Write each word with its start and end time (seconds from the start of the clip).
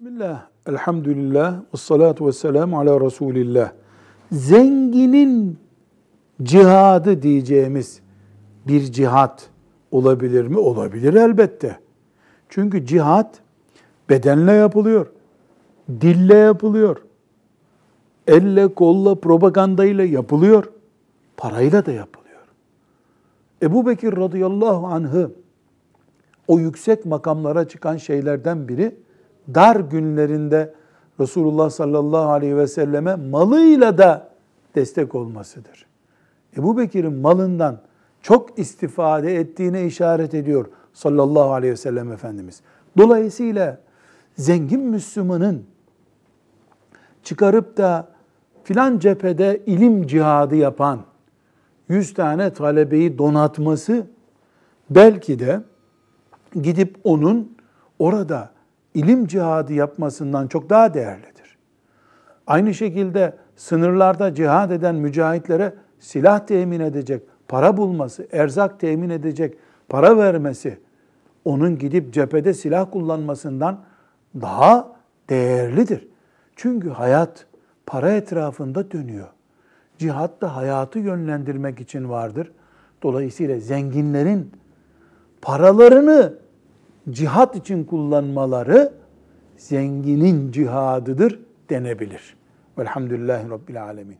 Bismillah, 0.00 0.46
elhamdülillah, 0.66 1.60
ve 1.74 1.78
salatu 1.78 2.26
ve 2.26 2.32
selamu 2.32 2.78
ala 2.78 3.00
Resulillah. 3.00 3.72
Zenginin 4.32 5.58
cihadı 6.42 7.22
diyeceğimiz 7.22 8.00
bir 8.68 8.80
cihat 8.80 9.50
olabilir 9.90 10.46
mi? 10.46 10.58
Olabilir 10.58 11.14
elbette. 11.14 11.78
Çünkü 12.48 12.86
cihat 12.86 13.40
bedenle 14.10 14.52
yapılıyor, 14.52 15.06
dille 16.00 16.36
yapılıyor, 16.36 16.96
elle 18.26 18.74
kolla 18.74 19.14
propagandayla 19.14 20.04
yapılıyor, 20.04 20.64
parayla 21.36 21.86
da 21.86 21.92
yapılıyor. 21.92 22.44
Ebu 23.62 23.86
Bekir 23.86 24.16
radıyallahu 24.16 24.86
anh'ı 24.86 25.30
o 26.48 26.58
yüksek 26.58 27.06
makamlara 27.06 27.68
çıkan 27.68 27.96
şeylerden 27.96 28.68
biri 28.68 29.05
dar 29.54 29.76
günlerinde 29.76 30.74
Resulullah 31.20 31.70
sallallahu 31.70 32.30
aleyhi 32.30 32.56
ve 32.56 32.66
selleme 32.66 33.14
malıyla 33.14 33.98
da 33.98 34.28
destek 34.74 35.14
olmasıdır. 35.14 35.86
Ebu 36.56 36.78
Bekir'in 36.78 37.12
malından 37.12 37.80
çok 38.22 38.58
istifade 38.58 39.36
ettiğine 39.36 39.86
işaret 39.86 40.34
ediyor 40.34 40.66
sallallahu 40.92 41.52
aleyhi 41.52 41.72
ve 41.72 41.76
sellem 41.76 42.12
Efendimiz. 42.12 42.60
Dolayısıyla 42.98 43.78
zengin 44.36 44.80
Müslümanın 44.80 45.64
çıkarıp 47.22 47.76
da 47.76 48.08
filan 48.64 48.98
cephede 48.98 49.62
ilim 49.66 50.06
cihadı 50.06 50.56
yapan 50.56 51.00
100 51.88 52.14
tane 52.14 52.52
talebeyi 52.52 53.18
donatması 53.18 54.06
belki 54.90 55.38
de 55.38 55.62
gidip 56.62 56.96
onun 57.04 57.56
orada 57.98 58.55
ilim 58.96 59.26
cihadı 59.26 59.72
yapmasından 59.72 60.46
çok 60.46 60.70
daha 60.70 60.94
değerlidir. 60.94 61.58
Aynı 62.46 62.74
şekilde 62.74 63.36
sınırlarda 63.56 64.34
cihad 64.34 64.70
eden 64.70 64.94
mücahitlere 64.94 65.74
silah 66.00 66.46
temin 66.46 66.80
edecek, 66.80 67.22
para 67.48 67.76
bulması, 67.76 68.28
erzak 68.32 68.80
temin 68.80 69.10
edecek, 69.10 69.54
para 69.88 70.16
vermesi, 70.16 70.78
onun 71.44 71.78
gidip 71.78 72.12
cephede 72.12 72.54
silah 72.54 72.90
kullanmasından 72.90 73.80
daha 74.40 74.92
değerlidir. 75.30 76.08
Çünkü 76.56 76.90
hayat 76.90 77.46
para 77.86 78.10
etrafında 78.10 78.90
dönüyor. 78.90 79.28
Cihat 79.98 80.40
da 80.40 80.56
hayatı 80.56 80.98
yönlendirmek 80.98 81.80
için 81.80 82.08
vardır. 82.08 82.52
Dolayısıyla 83.02 83.60
zenginlerin 83.60 84.52
paralarını 85.42 86.45
cihat 87.10 87.56
için 87.56 87.84
kullanmaları 87.84 88.92
zenginin 89.56 90.52
cihadıdır 90.52 91.40
denebilir. 91.70 92.36
Velhamdülillahi 92.78 93.50
Rabbil 93.50 93.82
Alemin. 93.82 94.18